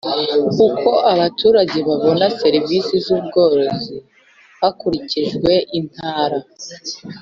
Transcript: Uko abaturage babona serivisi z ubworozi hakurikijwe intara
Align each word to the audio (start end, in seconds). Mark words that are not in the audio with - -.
Uko 0.67 0.91
abaturage 1.13 1.77
babona 1.87 2.25
serivisi 2.41 2.93
z 3.05 3.07
ubworozi 3.17 3.95
hakurikijwe 4.61 5.51
intara 5.79 6.39